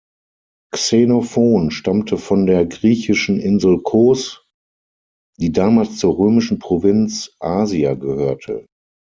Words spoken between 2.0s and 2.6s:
von